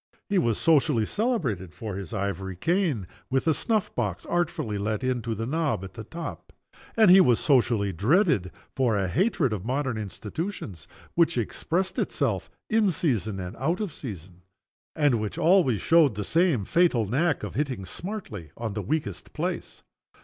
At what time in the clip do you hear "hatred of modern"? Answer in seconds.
9.07-9.99